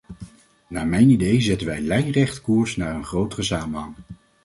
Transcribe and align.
Naar 0.67 0.87
mijn 0.87 1.09
idee 1.09 1.41
zetten 1.41 1.67
wij 1.67 1.81
lijnrecht 1.81 2.41
koers 2.41 2.75
naar 2.75 2.95
een 2.95 3.05
grotere 3.05 3.43
samenhang. 3.43 3.95